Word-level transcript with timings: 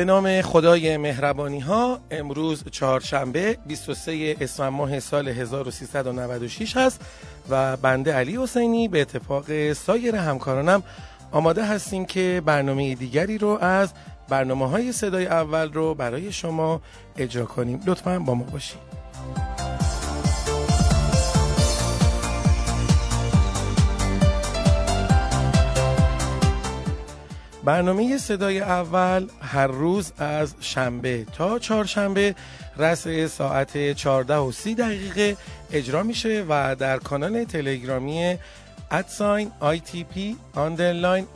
به 0.00 0.04
نام 0.04 0.42
خدای 0.42 0.96
مهربانی 0.96 1.60
ها 1.60 2.00
امروز 2.10 2.64
چهارشنبه 2.70 3.58
23 3.66 4.36
اسفند 4.40 4.72
ماه 4.72 5.00
سال 5.00 5.28
1396 5.28 6.76
هست 6.76 7.00
و 7.50 7.76
بنده 7.76 8.12
علی 8.12 8.36
حسینی 8.36 8.88
به 8.88 9.00
اتفاق 9.00 9.72
سایر 9.72 10.16
همکارانم 10.16 10.82
آماده 11.32 11.64
هستیم 11.64 12.04
که 12.04 12.42
برنامه 12.46 12.94
دیگری 12.94 13.38
رو 13.38 13.48
از 13.48 13.92
برنامه 14.28 14.68
های 14.68 14.92
صدای 14.92 15.26
اول 15.26 15.72
رو 15.72 15.94
برای 15.94 16.32
شما 16.32 16.80
اجرا 17.16 17.44
کنیم. 17.44 17.80
لطفا 17.86 18.18
با 18.18 18.34
ما 18.34 18.44
باشید. 18.44 18.99
برنامه 27.64 28.18
صدای 28.18 28.60
اول 28.60 29.28
هر 29.42 29.66
روز 29.66 30.12
از 30.18 30.54
شنبه 30.60 31.26
تا 31.32 31.58
چهارشنبه 31.58 32.34
راس 32.76 33.08
ساعت 33.08 33.92
14 33.92 34.36
و 34.36 34.52
30 34.52 34.74
دقیقه 34.74 35.36
اجرا 35.72 36.02
میشه 36.02 36.44
و 36.48 36.76
در 36.76 36.98
کانال 36.98 37.44
تلگرامی 37.44 38.36
at 38.90 39.10
sign 39.10 39.50
P 40.14 40.36
underline 40.54 41.26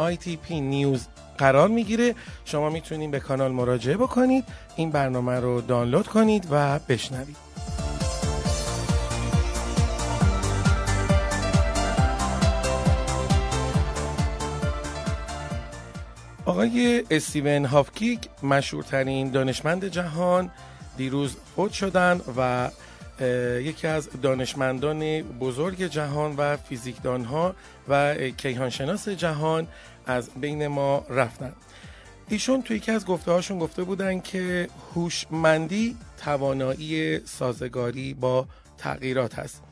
P 0.42 0.60
news 0.60 1.06
قرار 1.38 1.68
می‌گیره. 1.68 2.14
شما 2.44 2.70
می‌تونید 2.70 3.10
به 3.10 3.20
کانال 3.20 3.52
مراجعه 3.52 3.96
بکنید. 3.96 4.44
این 4.76 4.90
برنامه 4.90 5.40
رو 5.40 5.60
دانلود 5.60 6.06
کنید 6.06 6.48
و 6.50 6.78
بشنوید. 6.78 7.43
آقای 16.46 17.04
استیون 17.10 17.64
هافکیک 17.64 18.28
مشهورترین 18.42 19.30
دانشمند 19.30 19.84
جهان 19.84 20.50
دیروز 20.96 21.36
فوت 21.56 21.72
شدن 21.72 22.20
و 22.36 22.70
یکی 23.60 23.86
از 23.86 24.08
دانشمندان 24.22 25.22
بزرگ 25.22 25.86
جهان 25.86 26.34
و 26.36 26.56
فیزیکدان 26.56 27.24
ها 27.24 27.54
و 27.88 28.14
کیهانشناس 28.14 29.08
جهان 29.08 29.68
از 30.06 30.30
بین 30.40 30.66
ما 30.66 31.06
رفتن. 31.10 31.52
ایشون 32.28 32.62
توی 32.62 32.76
یکی 32.76 32.92
از 32.92 33.06
گفته 33.06 33.30
هاشون 33.30 33.58
گفته 33.58 33.82
بودن 33.82 34.20
که 34.20 34.68
هوشمندی 34.94 35.96
توانایی 36.24 37.20
سازگاری 37.26 38.14
با 38.14 38.46
تغییرات 38.78 39.38
هست. 39.38 39.62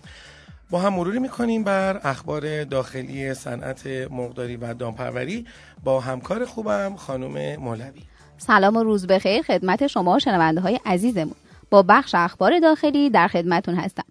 با 0.73 0.79
هم 0.79 0.95
مروری 0.95 1.19
می‌کنیم 1.19 1.65
بر 1.65 2.01
اخبار 2.05 2.65
داخلی 2.65 3.35
صنعت 3.35 3.87
مرغداری 3.87 4.57
و 4.57 4.75
دامپروری 4.75 5.47
با 5.85 6.01
همکار 6.01 6.45
خوبم 6.45 6.97
خانم 6.97 7.57
مولوی. 7.57 8.01
سلام 8.39 8.77
و 8.77 8.83
روز 8.83 9.07
بخیر 9.07 9.43
خدمت 9.43 9.87
شما 9.87 10.19
شنونده 10.19 10.61
های 10.61 10.81
عزیزمون. 10.87 11.35
با 11.71 11.83
بخش 11.83 12.15
اخبار 12.15 12.61
داخلی 12.61 13.11
در 13.11 13.29
خدمتون 13.29 13.75
هستم. 13.75 14.05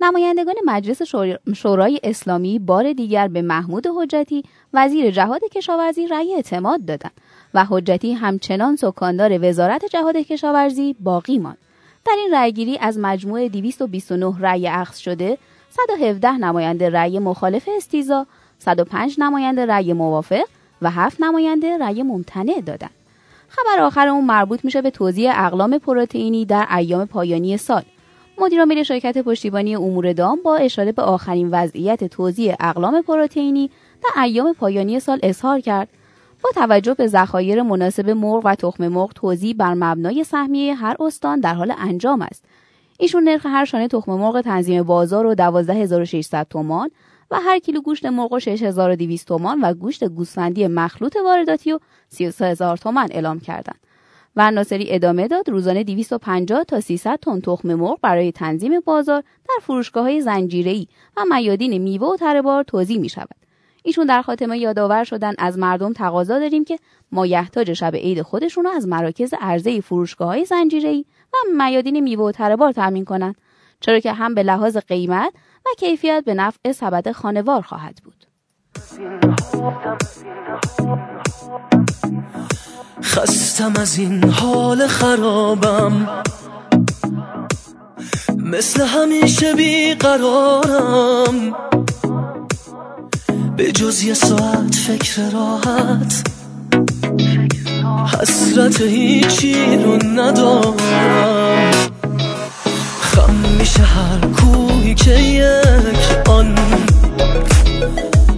نمایندگان 0.00 0.54
مجلس 0.66 1.02
شورای 1.54 2.00
اسلامی 2.02 2.58
بار 2.58 2.92
دیگر 2.92 3.28
به 3.28 3.42
محمود 3.42 3.86
حجتی 3.96 4.42
وزیر 4.74 5.10
جهاد 5.10 5.40
کشاورزی 5.52 6.06
رأی 6.06 6.34
اعتماد 6.34 6.84
دادند 6.84 7.20
و 7.54 7.64
حجتی 7.64 8.12
همچنان 8.12 8.76
سکاندار 8.76 9.48
وزارت 9.48 9.84
جهاد 9.84 10.16
کشاورزی 10.16 10.96
باقی 11.00 11.38
ماند. 11.38 11.58
در 12.06 12.14
این 12.18 12.34
رأیگیری 12.34 12.78
از 12.78 12.98
مجموع 12.98 13.48
229 13.48 14.34
رأی 14.40 14.68
اخذ 14.68 14.96
شده 14.96 15.38
117 15.76 16.32
نماینده 16.32 16.90
رأی 16.90 17.18
مخالف 17.18 17.68
استیزا 17.76 18.26
105 18.58 19.16
نماینده 19.18 19.66
رأی 19.66 19.92
موافق 19.92 20.44
و 20.82 20.90
7 20.90 21.20
نماینده 21.20 21.78
رأی 21.78 22.02
ممتنع 22.02 22.60
دادند 22.60 22.90
خبر 23.48 23.82
آخر 23.82 24.08
اون 24.08 24.24
مربوط 24.24 24.64
میشه 24.64 24.82
به 24.82 24.90
توزیع 24.90 25.32
اقلام 25.34 25.78
پروتئینی 25.78 26.44
در 26.44 26.66
ایام 26.76 27.06
پایانی 27.06 27.56
سال. 27.56 27.82
مدیرعامل 28.38 28.82
شرکت 28.82 29.18
پشتیبانی 29.18 29.76
امور 29.76 30.12
دام 30.12 30.38
با 30.44 30.56
اشاره 30.56 30.92
به 30.92 31.02
آخرین 31.02 31.48
وضعیت 31.50 32.04
توزیع 32.04 32.54
اقلام 32.60 33.02
پروتئینی 33.02 33.70
در 34.02 34.22
ایام 34.22 34.52
پایانی 34.52 35.00
سال 35.00 35.18
اظهار 35.22 35.60
کرد. 35.60 35.88
با 36.44 36.50
توجه 36.54 36.94
به 36.94 37.06
ذخایر 37.06 37.62
مناسب 37.62 38.10
مرغ 38.10 38.42
و 38.44 38.54
تخم 38.54 38.88
مرغ 38.88 39.12
توزیع 39.12 39.54
بر 39.54 39.74
مبنای 39.74 40.24
سهمیه 40.24 40.74
هر 40.74 40.96
استان 41.00 41.40
در 41.40 41.54
حال 41.54 41.74
انجام 41.78 42.22
است. 42.22 42.44
ایشون 42.98 43.24
نرخ 43.24 43.46
هر 43.46 43.64
شانه 43.64 43.88
تخم 43.88 44.12
مرغ 44.12 44.40
تنظیم 44.40 44.82
بازار 44.82 45.24
رو 45.24 45.34
12600 45.34 46.46
تومان 46.50 46.90
و 47.30 47.40
هر 47.40 47.58
کیلو 47.58 47.80
گوشت 47.80 48.06
مرغ 48.06 48.38
6200 48.38 49.28
تومان 49.28 49.60
و 49.60 49.74
گوشت 49.74 50.04
گوسفندی 50.04 50.66
مخلوط 50.66 51.16
وارداتی 51.24 51.72
و 51.72 51.78
33000 52.08 52.76
تومان 52.76 53.08
اعلام 53.12 53.40
کردند. 53.40 53.78
و 54.36 54.50
ناصری 54.50 54.86
ادامه 54.90 55.28
داد 55.28 55.48
روزانه 55.48 55.84
250 55.84 56.64
تا 56.64 56.80
300 56.80 57.18
تن 57.22 57.40
تخم 57.40 57.74
مرغ 57.74 57.98
برای 58.02 58.32
تنظیم 58.32 58.80
بازار 58.80 59.20
در 59.20 59.58
فروشگاه 59.62 60.04
های 60.04 60.20
زنجیره‌ای 60.20 60.86
و 61.16 61.24
میادین 61.34 61.78
میوه 61.78 62.08
و 62.08 62.16
تره 62.16 62.62
توزیع 62.62 62.98
می 62.98 63.08
شود. 63.08 63.36
ایشون 63.84 64.06
در 64.06 64.22
خاتمه 64.22 64.58
یادآور 64.58 65.04
شدن 65.04 65.34
از 65.38 65.58
مردم 65.58 65.92
تقاضا 65.92 66.38
داریم 66.38 66.64
که 66.64 66.78
مایحتاج 67.12 67.72
شب 67.72 67.96
عید 67.96 68.22
خودشون 68.22 68.64
رو 68.64 68.70
از 68.70 68.88
مراکز 68.88 69.34
عرضه 69.40 69.80
فروشگاه 69.80 70.28
های 70.28 70.44
زنجیره‌ای 70.44 71.04
میادین 71.56 72.00
میوه 72.00 72.24
و 72.24 72.32
تره 72.32 72.72
تامین 72.72 73.04
کنند 73.04 73.36
چرا 73.80 74.00
که 74.00 74.12
هم 74.12 74.34
به 74.34 74.42
لحاظ 74.42 74.76
قیمت 74.76 75.32
و 75.66 75.68
کیفیت 75.78 76.22
به 76.26 76.34
نفع 76.34 76.72
سبد 76.72 77.12
خانوار 77.12 77.62
خواهد 77.62 78.00
بود. 78.04 78.26
خستم 83.02 83.72
از 83.80 83.98
این 83.98 84.24
حال 84.24 84.86
خرابم. 84.86 86.22
مثل 88.36 88.86
همیشه 88.86 89.54
بیقرارم. 89.54 90.86
به 93.56 93.72
جز 93.72 94.02
یه 94.02 94.14
ساعت 94.14 94.74
فکر 94.74 95.30
راحت 95.30 96.24
حسرت 98.06 98.80
هیچی 98.80 99.76
رو 99.76 99.96
ندارم. 99.96 100.76
خم 103.00 103.34
میشه 103.58 103.82
هر 103.82 104.20
کوهی 104.36 104.94
که 104.94 105.10
یک 105.10 106.28
آن. 106.28 106.54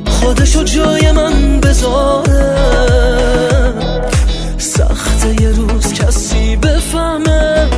خودشو 0.07 0.63
جای 0.63 1.13
من 1.13 1.61
بذاره. 1.61 2.55
سخته 4.59 5.43
یه 5.43 5.51
روز 5.51 5.93
کسی 5.93 6.57
بفهمه. 6.57 7.69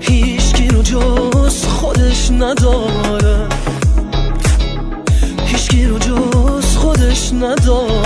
هیچکی 0.00 0.68
رو 0.68 0.82
جز 0.82 1.64
خودش 1.64 2.30
نداره. 2.30 3.48
هیچکی 5.44 5.84
رو 5.84 5.98
جز 5.98 6.76
خودش 6.76 7.32
نداره. 7.32 7.99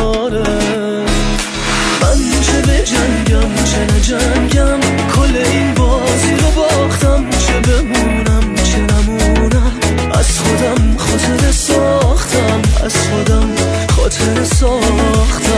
نجنگم 3.85 4.81
کل 5.15 5.37
این 5.37 5.75
بازی 5.75 6.35
رو 6.37 6.51
باختم. 6.57 7.31
چه 7.31 7.61
بمونم 7.61 8.55
چه 8.55 8.79
نمونم. 8.79 9.73
از 10.15 10.39
خودم 10.39 10.97
خاطر 10.97 11.53
ساختم. 11.53 12.63
از 12.85 12.97
خودم 12.97 13.49
خاطر 13.97 14.45
ساختم. 14.45 15.54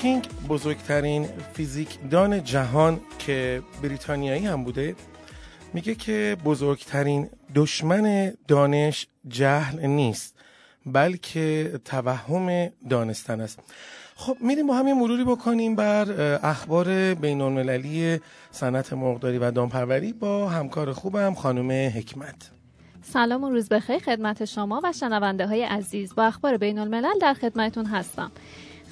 هافکینگ 0.00 0.28
بزرگترین 0.48 1.26
فیزیکدان 1.52 2.44
جهان 2.44 3.00
که 3.18 3.62
بریتانیایی 3.82 4.46
هم 4.46 4.64
بوده 4.64 4.94
میگه 5.74 5.94
که 5.94 6.36
بزرگترین 6.44 7.28
دشمن 7.54 8.32
دانش 8.48 9.06
جهل 9.28 9.86
نیست 9.86 10.34
بلکه 10.86 11.72
توهم 11.84 12.70
دانستن 12.90 13.40
است. 13.40 13.58
خب 14.16 14.36
میریم 14.40 14.66
با 14.66 14.74
همین 14.74 14.94
مروری 14.94 15.24
بکنیم 15.24 15.76
بر 15.76 16.10
اخبار 16.42 17.14
بین 17.14 17.40
المللی 17.40 18.20
صنعت 18.50 18.92
مرغداری 18.92 19.38
و 19.38 19.50
دامپروری 19.50 20.12
با 20.12 20.48
همکار 20.48 20.92
خوبم 20.92 21.34
خانم 21.34 21.70
حکمت. 21.70 22.50
سلام 23.02 23.44
و 23.44 23.50
روز 23.50 23.68
بخیر 23.68 23.98
خدمت 23.98 24.44
شما 24.44 24.80
و 24.84 24.92
شنونده 24.92 25.46
های 25.46 25.62
عزیز. 25.62 26.14
با 26.14 26.24
اخبار 26.24 26.56
بین 26.56 26.78
الملل 26.78 27.18
در 27.20 27.34
خدمتون 27.34 27.86
هستم. 27.86 28.32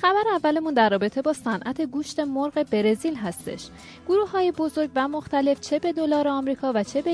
خبر 0.01 0.25
اولمون 0.33 0.75
در 0.75 0.91
رابطه 0.91 1.23
با 1.23 1.33
صنعت 1.33 1.81
گوشت 1.81 2.21
مرغ 2.21 2.67
برزیل 2.71 3.15
هستش. 3.15 3.69
گروه 4.09 4.31
های 4.31 4.53
بزرگ 4.53 4.91
و 4.95 5.09
مختلف 5.09 5.61
چه 5.61 5.79
به 5.79 5.93
دلار 5.93 6.29
آمریکا 6.29 6.73
و 6.75 6.83
چه 6.83 7.03
به 7.03 7.13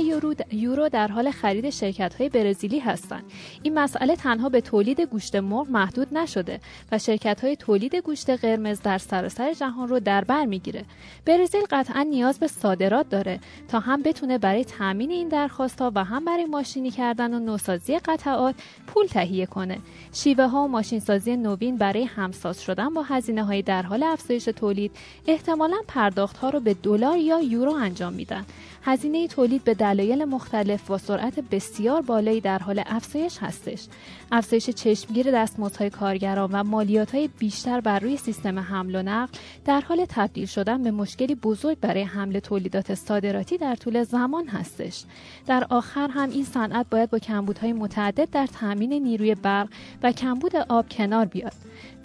یورو 0.53 0.89
در 0.89 1.09
حال 1.09 1.31
خرید 1.31 1.71
شرکت 1.71 2.15
های 2.15 2.29
برزیلی 2.29 2.79
هستند. 2.79 3.25
این 3.63 3.79
مسئله 3.79 4.17
تنها 4.17 4.49
به 4.49 4.61
تولید 4.61 5.01
گوشت 5.01 5.37
مرغ 5.37 5.71
محدود 5.71 6.19
نشده 6.19 6.61
و 6.93 6.99
شرکت 6.99 7.45
های 7.45 7.57
تولید 7.57 7.97
گوشت 7.97 8.31
قرمز 8.31 8.81
در 8.81 8.99
سراسر 8.99 9.53
جهان 9.53 9.89
رو 9.89 10.01
در 10.01 10.25
بر 10.25 10.45
می‌گیره. 10.45 10.85
برزیل 11.27 11.63
قطعا 11.71 12.03
نیاز 12.03 12.39
به 12.39 12.47
صادرات 12.47 13.09
داره 13.09 13.41
تا 13.69 13.81
هم 13.81 14.03
بتونه 14.03 14.39
برای 14.39 14.65
تامین 14.65 15.11
این 15.11 15.29
درخواست 15.29 15.81
ها 15.81 15.93
و 15.95 16.05
هم 16.05 16.25
برای 16.25 16.45
ماشینی 16.45 16.91
کردن 16.91 17.35
و 17.35 17.39
نوسازی 17.39 17.99
قطعات 17.99 18.55
پول 18.87 19.07
تهیه 19.07 19.47
کنه. 19.47 19.79
شیوه 20.13 20.47
ها 20.47 20.65
و 20.65 20.69
ماشین 20.69 21.01
سازی 21.01 21.37
نوین 21.37 21.77
برای 21.77 22.05
همساز 22.05 22.63
با 22.75 23.03
هزینه 23.03 23.45
های 23.45 23.63
در 23.63 23.83
حال 23.83 24.03
افزایش 24.03 24.45
تولید 24.45 24.91
احتمالا 25.27 25.77
پرداخت 25.89 26.37
ها 26.37 26.51
رو 26.51 26.61
به 26.61 26.75
دلار 26.75 27.17
یا 27.17 27.41
یورو 27.41 27.73
انجام 27.73 28.13
میدن. 28.13 28.45
هزینه 28.87 29.29
تولید 29.29 29.65
به 29.65 29.75
دلایل 29.75 30.25
مختلف 30.25 30.91
و 30.91 30.99
سرعت 30.99 31.41
بسیار 31.41 32.03
بالایی 32.03 32.41
در 32.41 32.59
حال 32.59 32.83
افزایش 32.87 33.39
هستش. 33.39 33.87
افزایش 34.33 34.71
چشمگیر 34.71 35.31
دستمزدهای 35.31 35.91
کارگران 35.91 36.51
و 36.53 36.63
مالیات 36.63 37.17
بیشتر 37.17 37.81
بر 37.81 37.99
روی 37.99 38.17
سیستم 38.17 38.59
حمل 38.59 38.95
و 38.95 39.03
نقل 39.03 39.33
در 39.65 39.81
حال 39.81 40.07
تبدیل 40.09 40.47
شدن 40.47 40.83
به 40.83 40.91
مشکلی 40.91 41.35
بزرگ 41.35 41.81
برای 41.81 42.03
حمل 42.03 42.39
تولیدات 42.39 42.95
صادراتی 42.95 43.59
در 43.59 43.75
طول 43.75 44.05
زمان 44.05 44.49
هستش. 44.49 45.05
در 45.47 45.67
آخر 45.71 46.09
هم 46.09 46.31
این 46.31 46.45
صنعت 46.45 46.87
باید 46.91 47.11
با 47.11 47.19
کمبودهای 47.19 47.73
متعدد 47.73 48.31
در 48.31 48.47
تامین 48.47 48.93
نیروی 48.93 49.35
برق 49.35 49.69
و 50.03 50.13
کمبود 50.13 50.57
آب 50.57 50.89
کنار 50.89 51.25
بیاد. 51.25 51.53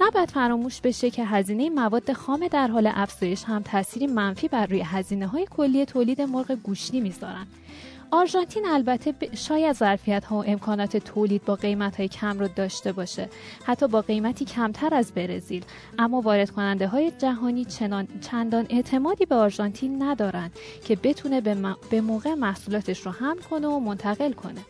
نباید 0.02 0.31
فراموش 0.31 0.81
بشه 0.81 1.10
که 1.10 1.26
هزینه 1.26 1.70
مواد 1.70 2.14
خام 2.14 2.48
در 2.48 2.68
حال 2.68 2.92
افزایش 2.94 3.44
هم 3.44 3.62
تأثیری 3.62 4.08
منفی 4.08 4.48
بر 4.48 4.66
روی 4.66 4.81
هزینه 4.81 5.28
های 5.28 5.48
کلی 5.50 5.86
تولید 5.86 6.22
مرغ 6.22 6.52
گوشتی 6.69 7.01
می‌ذارن. 7.01 7.48
آرژانتین 8.12 8.66
البته 8.66 9.13
شاید 9.36 9.75
ظرفیت 9.75 10.25
ها 10.25 10.38
و 10.38 10.44
امکانات 10.48 10.98
تولید 10.98 11.45
با 11.45 11.56
قیمت 11.56 11.95
های 11.98 12.07
کم 12.07 12.39
رو 12.39 12.48
داشته 12.48 12.92
باشه 12.92 13.30
حتی 13.66 13.88
با 13.88 14.01
قیمتی 14.01 14.45
کمتر 14.45 14.94
از 14.94 15.12
برزیل. 15.12 15.66
اما 16.00 16.21
وارد 16.21 16.50
کننده 16.50 16.88
های 16.88 17.12
جهانی 17.18 17.66
چنان 17.66 18.07
چندان 18.21 18.66
اعتمادی 18.69 19.25
به 19.25 19.36
آرژانتین 19.36 20.04
ندارند 20.04 20.51
که 20.86 20.95
بتونه 20.95 21.42
به, 21.42 21.57
به 21.92 22.01
موقع 22.01 22.33
محصولاتش 22.33 23.06
رو 23.06 23.12
حمل 23.12 23.39
کنه 23.50 23.68
و 23.68 23.80
منتقل 23.80 24.31
کنه. 24.31 24.62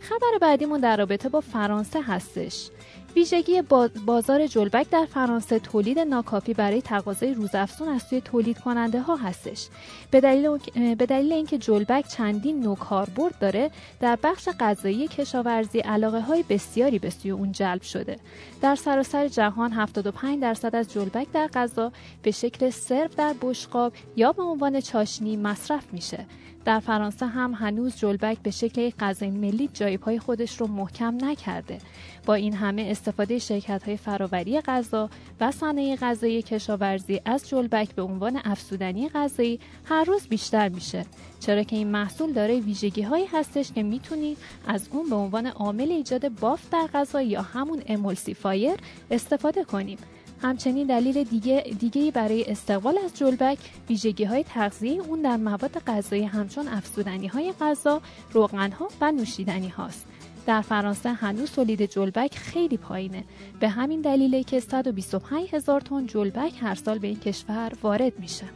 خبر 0.00 0.38
بعدیمون 0.40 0.80
در 0.80 0.96
رابطه 0.96 1.28
با 1.28 1.40
فرانسه 1.40 2.02
هستش. 2.02 2.68
ویژگی 3.16 3.62
بازار 4.06 4.46
جلبک 4.46 4.90
در 4.90 5.04
فرانسه 5.04 5.58
تولید 5.58 5.98
ناکافی 5.98 6.54
برای 6.54 6.82
تقاضای 6.82 7.34
روزافزون 7.34 7.88
از 7.88 8.02
سوی 8.02 8.20
تولید 8.20 8.58
کننده 8.58 9.00
ها 9.00 9.16
هستش. 9.16 9.68
به 10.10 10.20
دلیل, 10.20 10.58
به 10.94 11.06
دلیل 11.06 11.32
اینکه 11.32 11.58
جلبک 11.58 12.08
چندین 12.08 12.60
نوع 12.60 12.76
کاربرد 12.76 13.38
داره 13.38 13.70
در 14.00 14.18
بخش 14.22 14.48
غذایی 14.60 15.08
کشاورزی 15.08 15.78
علاقه 15.78 16.20
های 16.20 16.44
بسیاری 16.48 16.98
به 16.98 17.10
سوی 17.10 17.30
اون 17.30 17.52
جلب 17.52 17.82
شده. 17.82 18.16
در 18.62 18.74
سراسر 18.74 19.28
جهان 19.28 19.72
75 19.72 20.42
درصد 20.42 20.76
از 20.76 20.92
جلبک 20.92 21.26
در 21.32 21.46
غذا 21.46 21.92
به 22.22 22.30
شکل 22.30 22.70
سرو 22.70 23.08
در 23.16 23.34
بشقاب 23.42 23.92
یا 24.16 24.32
به 24.32 24.42
عنوان 24.42 24.80
چاشنی 24.80 25.36
مصرف 25.36 25.92
میشه. 25.92 26.26
در 26.66 26.80
فرانسه 26.80 27.26
هم 27.26 27.54
هنوز 27.54 27.96
جلبک 27.96 28.38
به 28.38 28.50
شکل 28.50 28.80
یک 28.80 28.96
غذای 28.96 29.30
ملی 29.30 29.68
جای 29.74 29.96
پای 29.96 30.18
خودش 30.18 30.60
رو 30.60 30.66
محکم 30.66 31.24
نکرده. 31.24 31.78
با 32.24 32.34
این 32.34 32.54
همه 32.54 32.82
استفاده 32.82 33.38
شرکت 33.38 33.82
های 33.82 33.96
فراوری 33.96 34.60
غذا 34.60 35.10
و 35.40 35.50
صنایع 35.50 35.96
غذایی 35.96 36.42
کشاورزی 36.42 37.20
از 37.24 37.48
جلبک 37.48 37.94
به 37.94 38.02
عنوان 38.02 38.40
افزودنی 38.44 39.08
غذایی 39.08 39.60
هر 39.84 40.04
روز 40.04 40.26
بیشتر 40.26 40.68
میشه. 40.68 41.06
چرا 41.40 41.62
که 41.62 41.76
این 41.76 41.88
محصول 41.88 42.32
داره 42.32 42.60
ویژگی 42.60 43.02
هایی 43.02 43.26
هستش 43.26 43.72
که 43.72 43.82
می‌تونید 43.82 44.38
از 44.66 44.88
اون 44.92 45.10
به 45.10 45.16
عنوان 45.16 45.46
عامل 45.46 45.90
ایجاد 45.92 46.28
بافت 46.28 46.70
در 46.70 46.88
غذا 46.94 47.22
یا 47.22 47.42
همون 47.42 47.82
امولسیفایر 47.86 48.76
استفاده 49.10 49.64
کنیم 49.64 49.98
همچنین 50.42 50.86
دلیل 50.86 51.24
دیگه 51.24 51.64
دیگه 51.78 52.10
برای 52.10 52.44
استقبال 52.44 52.98
از 52.98 53.16
جلبک 53.18 53.58
ویژگی 53.88 54.24
های 54.24 54.44
تغذیه 54.44 55.02
اون 55.02 55.22
در 55.22 55.36
مواد 55.36 55.78
غذایی 55.86 56.24
همچون 56.24 56.68
افزودنی 56.68 57.26
های 57.26 57.52
غذا، 57.60 58.00
روغن 58.32 58.70
ها 58.70 58.88
و 59.00 59.12
نوشیدنی 59.12 59.68
هاست. 59.68 60.06
در 60.46 60.60
فرانسه 60.60 61.12
هنوز 61.12 61.50
تولید 61.50 61.90
جلبک 61.90 62.34
خیلی 62.34 62.76
پایینه 62.76 63.24
به 63.60 63.68
همین 63.68 64.00
دلیله 64.00 64.42
که 64.42 64.60
125 64.60 65.54
هزار 65.54 65.80
تن 65.80 66.06
جلبک 66.06 66.52
هر 66.60 66.74
سال 66.74 66.98
به 66.98 67.08
این 67.08 67.20
کشور 67.20 67.72
وارد 67.82 68.18
میشه 68.18 68.46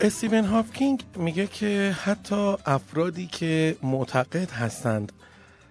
استیون 0.00 0.44
هافکینگ 0.44 1.04
میگه 1.16 1.46
که 1.46 1.96
حتی 2.02 2.54
افرادی 2.66 3.26
که 3.26 3.76
معتقد 3.82 4.50
هستند 4.50 5.12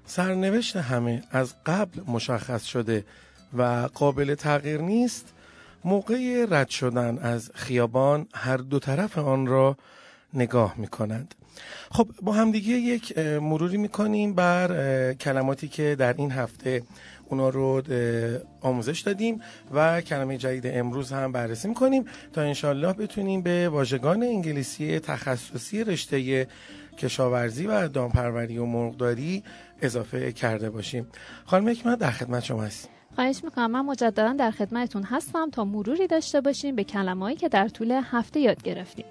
سرنوشت 0.05 0.75
همه 0.75 1.23
از 1.31 1.53
قبل 1.65 2.01
مشخص 2.07 2.63
شده 2.63 3.05
و 3.57 3.89
قابل 3.93 4.35
تغییر 4.35 4.81
نیست 4.81 5.33
موقع 5.85 6.45
رد 6.49 6.69
شدن 6.69 7.17
از 7.17 7.51
خیابان 7.55 8.27
هر 8.33 8.57
دو 8.57 8.79
طرف 8.79 9.17
آن 9.17 9.47
را 9.47 9.77
نگاه 10.33 10.73
می 10.77 10.87
کنند 10.87 11.35
خب 11.91 12.07
با 12.21 12.33
همدیگه 12.33 12.73
یک 12.73 13.17
مروری 13.17 13.77
می‌کنیم 13.77 14.33
بر 14.33 15.13
کلماتی 15.13 15.67
که 15.67 15.95
در 15.99 16.13
این 16.13 16.31
هفته 16.31 16.83
اونا 17.29 17.49
رو 17.49 17.81
آموزش 18.61 18.99
دادیم 18.99 19.41
و 19.73 20.01
کلمه 20.01 20.37
جدید 20.37 20.67
امروز 20.67 21.11
هم 21.11 21.31
بررسی 21.31 21.67
می‌کنیم 21.67 22.05
تا 22.33 22.41
انشالله 22.41 22.93
بتونیم 22.93 23.41
به 23.41 23.69
واژگان 23.69 24.23
انگلیسی 24.23 24.99
تخصصی 24.99 25.83
رشته 25.83 26.47
کشاورزی 26.97 27.67
و 27.67 27.87
دامپروری 27.87 28.57
و 28.57 28.65
مرغداری 28.65 29.43
اضافه 29.81 30.31
کرده 30.31 30.69
باشیم. 30.69 31.07
خانم 31.45 31.69
حکمت 31.69 31.99
در 31.99 32.11
خدمت 32.11 32.43
شما 32.43 32.63
هستیم. 32.63 32.91
خواهش 33.15 33.43
می‌کنم. 33.43 33.71
من 33.71 33.81
مجددا 33.81 34.33
در 34.33 34.51
خدمتتون 34.51 35.03
هستم 35.03 35.49
تا 35.49 35.65
مروری 35.65 36.07
داشته 36.07 36.41
باشیم 36.41 36.75
به 36.75 36.83
کلمه‌ای 36.83 37.35
که 37.35 37.49
در 37.49 37.67
طول 37.67 38.01
هفته 38.03 38.39
یاد 38.39 38.63
گرفتیم. 38.63 39.05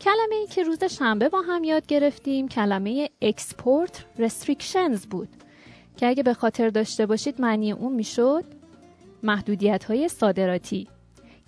کلمه 0.00 0.34
ای 0.40 0.46
که 0.46 0.62
روز 0.62 0.84
شنبه 0.84 1.28
با 1.28 1.40
هم 1.40 1.64
یاد 1.64 1.86
گرفتیم 1.86 2.48
کلمه 2.48 3.10
export 3.24 4.20
restrictions 4.20 5.06
بود. 5.10 5.28
که 5.96 6.06
اگه 6.06 6.22
به 6.22 6.34
خاطر 6.34 6.68
داشته 6.68 7.06
باشید 7.06 7.40
معنی 7.40 7.72
اون 7.72 7.92
می‌شد 7.92 8.44
محدودیت 9.22 9.84
های 9.84 10.08
صادراتی. 10.08 10.88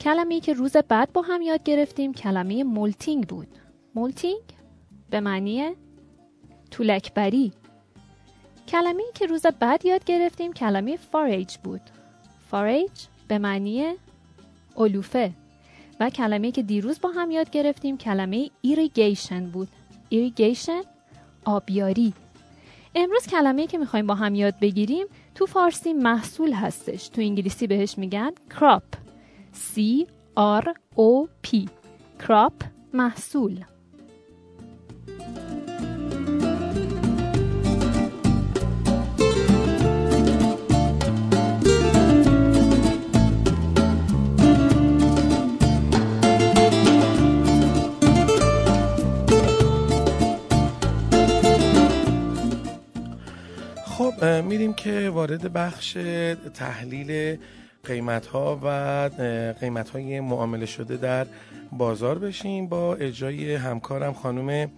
کلمه 0.01 0.35
ای 0.35 0.41
که 0.41 0.55
روز 0.55 0.77
بعد 0.77 1.13
با 1.13 1.23
هم 1.23 1.43
یاد 1.43 1.63
گرفتیم 1.63 2.15
کلمه 2.15 2.65
molting 2.65 3.27
بود. 3.27 3.49
molting 3.95 4.43
به 5.11 5.21
معنی 5.21 5.71
تولک‌بری 6.71 7.53
کلمه 8.69 9.03
ای 9.03 9.13
که 9.15 9.27
روز 9.27 9.47
بعد 9.61 9.87
یاد 9.87 10.05
گرفتیم 10.05 10.53
کلمه 10.53 10.97
forage 10.97 11.57
بود. 11.57 11.81
forage 12.51 12.91
به 13.29 13.39
معنی 13.39 13.95
علوفه. 14.77 15.33
و 16.01 16.11
کلمه 16.11 16.51
که 16.51 16.63
دیروز 16.63 17.01
با 17.01 17.09
هم 17.09 17.31
یاد 17.31 17.51
گرفتیم 17.51 17.99
کلمه 17.99 18.51
irrigation 18.61 19.51
بود. 19.51 19.69
ایریگیشن 20.09 20.83
آبیاری. 21.45 22.15
امروز 22.95 23.27
کلمه 23.27 23.67
که 23.67 23.79
می‌خوایم 23.79 24.07
با 24.07 24.15
هم 24.15 24.35
یاد 24.35 24.55
بگیریم 24.61 25.07
تو 25.35 25.47
فارسی 25.47 25.93
محصول 25.93 26.53
هستش. 26.53 27.09
تو 27.09 27.21
انگلیسی 27.21 27.67
بهش 27.67 27.99
میگن 27.99 28.31
کراپ 28.61 28.83
C 29.55 29.81
R 30.61 30.65
O 30.97 31.29
P. 31.47 31.69
کراپ 32.19 32.53
محصول. 32.93 33.65
میریم 54.69 54.85
که 54.85 55.11
وارد 55.11 55.53
بخش 55.53 55.99
تحلیل 56.55 57.39
قیمت 57.85 58.27
ها 58.27 58.61
و 58.63 58.69
قیمت 59.61 59.91
های 59.91 60.21
معامله 60.21 60.67
شده 60.67 60.97
در 60.97 61.27
بازار 61.73 62.19
بشیم 62.19 62.67
با 62.67 62.95
اجرای 62.95 63.55
همکارم 63.55 64.13
خانم 64.13 64.71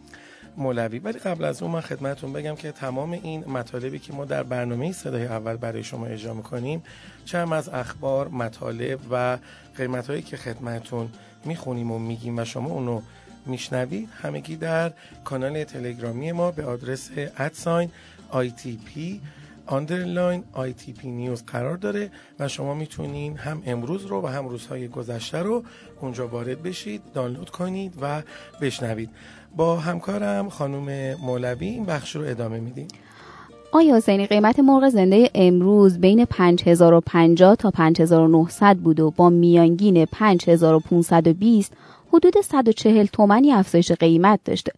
مولوی. 0.56 0.98
ولی 0.98 1.18
قبل 1.18 1.44
از 1.44 1.62
اون 1.62 1.72
من 1.72 1.80
خدمتون 1.80 2.32
بگم 2.32 2.54
که 2.54 2.72
تمام 2.72 3.12
این 3.12 3.44
مطالبی 3.44 3.98
که 3.98 4.12
ما 4.12 4.24
در 4.24 4.42
برنامه 4.42 4.92
صدای 4.92 5.26
اول 5.26 5.56
برای 5.56 5.82
شما 5.82 6.06
اجرا 6.06 6.34
می‌کنیم 6.34 6.82
چند 7.24 7.52
از 7.52 7.68
اخبار 7.68 8.28
مطالب 8.28 8.98
و 9.10 9.38
قیمت 9.76 10.10
هایی 10.10 10.22
که 10.22 10.36
خدمتون 10.36 11.08
می‌خونیم 11.44 11.90
و 11.90 11.98
میگیم 11.98 12.38
و 12.38 12.44
شما 12.44 12.70
اونو 12.70 13.00
میشنوید 13.46 14.08
همگی 14.22 14.56
در 14.56 14.92
کانال 15.24 15.64
تلگرامی 15.64 16.32
ما 16.32 16.50
به 16.50 16.64
آدرس 16.64 17.10
at 17.38 17.55
sign 17.55 17.90
P 18.84 19.20
underline 19.66 20.44
P 21.00 21.08
news 21.10 21.44
قرار 21.46 21.76
داره 21.76 22.10
و 22.38 22.48
شما 22.48 22.74
می‌تونین 22.74 23.36
هم 23.36 23.62
امروز 23.66 24.06
رو 24.06 24.22
و 24.22 24.26
هم 24.26 24.48
روزهای 24.48 24.88
گذشته 24.88 25.38
رو 25.38 25.62
اونجا 26.00 26.28
وارد 26.28 26.62
بشید 26.62 27.02
دانلود 27.14 27.50
کنید 27.50 27.94
و 28.00 28.22
بشنوید 28.60 29.10
با 29.56 29.76
همکارم 29.76 30.48
خانم 30.48 31.14
مولوی 31.14 31.66
این 31.66 31.84
بخش 31.84 32.16
رو 32.16 32.22
ادامه 32.22 32.60
میدیم 32.60 32.88
آقای 33.72 33.96
حسینی 33.96 34.26
قیمت 34.26 34.58
مرغ 34.58 34.88
زنده 34.88 35.30
امروز 35.34 35.98
بین 35.98 36.24
5050 36.24 37.56
تا 37.56 37.70
5900 37.70 38.76
بود 38.76 39.00
و 39.00 39.10
با 39.10 39.30
میانگین 39.30 40.04
5520 40.04 41.72
حدود 42.12 42.40
140 42.40 43.06
تومنی 43.06 43.52
افزایش 43.52 43.92
قیمت 43.92 44.40
داشته. 44.44 44.72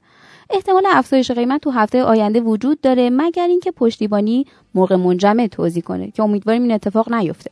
احتمال 0.51 0.83
افزایش 0.87 1.31
قیمت 1.31 1.61
تو 1.61 1.71
هفته 1.71 2.03
آینده 2.03 2.41
وجود 2.41 2.81
داره 2.81 3.11
مگر 3.11 3.47
اینکه 3.47 3.71
پشتیبانی 3.71 4.47
مرغ 4.75 4.93
منجمد 4.93 5.47
توضیح 5.47 5.83
کنه 5.83 6.11
که 6.11 6.23
امیدواریم 6.23 6.63
این 6.63 6.73
اتفاق 6.73 7.13
نیفته. 7.13 7.51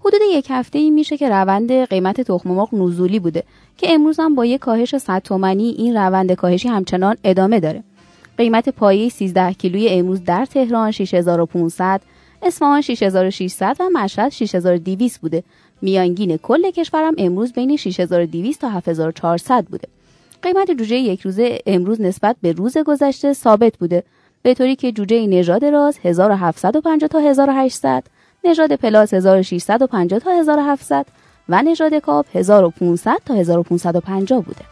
حدود 0.00 0.20
یک 0.32 0.46
هفته 0.50 0.78
ای 0.78 0.90
میشه 0.90 1.16
که 1.16 1.28
روند 1.28 1.72
قیمت 1.72 2.20
تخم 2.20 2.50
مرغ 2.50 2.74
نزولی 2.74 3.18
بوده 3.18 3.42
که 3.78 3.92
امروز 3.92 4.20
هم 4.20 4.34
با 4.34 4.46
یک 4.46 4.60
کاهش 4.60 4.96
100 4.96 5.22
تومانی 5.22 5.74
این 5.78 5.96
روند 5.96 6.32
کاهشی 6.32 6.68
همچنان 6.68 7.16
ادامه 7.24 7.60
داره. 7.60 7.82
قیمت 8.38 8.68
پایه 8.68 9.08
13 9.08 9.52
کیلوی 9.52 9.88
امروز 9.88 10.24
در 10.24 10.44
تهران 10.44 10.90
6500 10.90 12.00
اصفهان 12.42 12.80
6600 12.80 13.76
و 13.80 13.84
مشهد 13.92 14.28
6200 14.28 15.20
بوده 15.20 15.42
میانگین 15.82 16.36
کل 16.36 16.70
کشورم 16.70 17.14
امروز 17.18 17.52
بین 17.52 17.76
6200 17.76 18.60
تا 18.60 18.68
7400 18.68 19.64
بوده 19.64 19.88
قیمت 20.42 20.70
جوجه 20.70 20.96
یک 20.96 21.20
روزه 21.20 21.58
امروز 21.66 22.00
نسبت 22.00 22.36
به 22.42 22.52
روز 22.52 22.78
گذشته 22.78 23.32
ثابت 23.32 23.78
بوده. 23.78 24.02
به 24.42 24.54
طوری 24.54 24.76
که 24.76 24.92
جوجه 24.92 25.26
نژاد 25.26 25.64
راز 25.64 25.98
1750 26.04 27.08
تا 27.08 27.18
1800 27.18 28.04
نژاد 28.44 28.76
پلاس 28.76 29.14
1650 29.14 30.20
تا 30.20 30.30
1700 30.30 31.06
و 31.48 31.62
نژاد 31.62 31.94
کاپ 31.94 32.26
1500 32.34 33.16
تا 33.26 33.34
1550 33.34 34.42
بوده. 34.42 34.71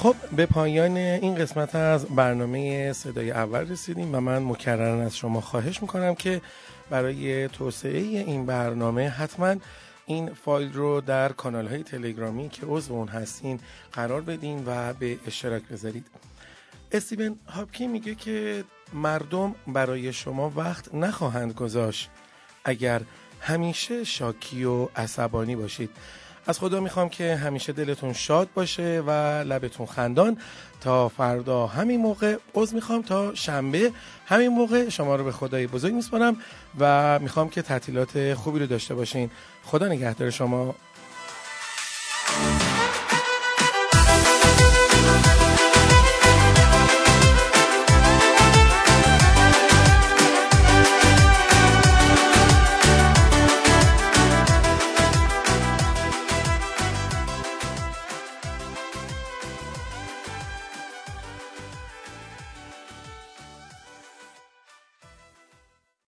خب 0.00 0.16
به 0.36 0.46
پایان 0.46 0.96
این 0.96 1.34
قسمت 1.34 1.74
از 1.74 2.04
برنامه 2.04 2.92
صدای 2.92 3.30
اول 3.30 3.70
رسیدیم 3.70 4.14
و 4.14 4.20
من 4.20 4.42
مکررن 4.42 5.00
از 5.00 5.16
شما 5.16 5.40
خواهش 5.40 5.82
می‌کنم 5.82 6.14
که 6.14 6.40
برای 6.90 7.48
توسعه 7.48 7.98
این 7.98 8.46
برنامه 8.46 9.08
حتما 9.08 9.56
این 10.06 10.34
فایل 10.34 10.72
رو 10.72 11.00
در 11.00 11.32
کانال 11.32 11.68
های 11.68 11.82
تلگرامی 11.82 12.48
که 12.48 12.66
عضو 12.66 12.94
اون 12.94 13.08
هستین 13.08 13.60
قرار 13.92 14.20
بدین 14.20 14.62
و 14.66 14.92
به 14.92 15.18
اشتراک 15.26 15.62
بذارید. 15.62 16.06
استیون 16.92 17.38
هاپکی 17.46 17.86
میگه 17.86 18.14
که 18.14 18.64
مردم 18.92 19.54
برای 19.66 20.12
وقت 20.12 20.48
وقت 20.56 20.94
نخواهند 20.94 21.52
گذاشت. 21.52 22.10
اگر 22.64 23.00
همیشه 23.40 24.04
شاکی 24.04 24.64
و 24.64 24.88
عصبانی 24.96 25.56
باشید. 25.56 25.90
از 26.46 26.58
خدا 26.58 26.80
می‌خوام 26.80 27.08
که 27.08 27.36
همیشه 27.36 27.72
دلتون 27.72 28.12
شاد 28.12 28.48
باشه 28.54 29.02
و 29.06 29.10
لبتون 29.46 29.86
خندان. 29.86 30.38
تا 30.80 31.08
فردا 31.08 31.66
همین 31.66 32.00
موقع 32.00 32.36
عوض 32.54 32.74
می‌خوام 32.74 33.02
تا 33.02 33.34
شنبه 33.34 33.92
همین 34.26 34.48
موقع 34.48 34.88
شما 34.88 35.16
رو 35.16 35.24
به 35.24 35.32
خدای 35.32 35.66
بزرگ 35.66 35.94
میسپارم 35.94 36.36
و 36.78 37.18
می‌خوام 37.18 37.48
که 37.48 37.62
تعطیلات 37.62 38.34
خوبی 38.34 38.58
رو 38.58 38.66
داشته 38.66 38.94
باشین. 38.94 39.30
خدا 39.64 39.88
نگهدار 39.88 40.30
شما. 40.30 40.74